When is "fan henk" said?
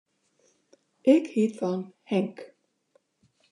1.59-2.37